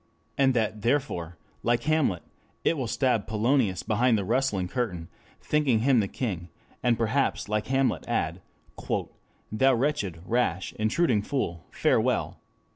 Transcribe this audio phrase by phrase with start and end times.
[0.35, 2.23] And that therefore, like Hamlet,
[2.63, 5.09] it will stab Polonius behind the rustling curtain,
[5.41, 6.49] thinking him the king,
[6.81, 8.41] and perhaps like Hamlet add:
[9.51, 12.39] "Thou wretched, rash, intruding fool, farewell!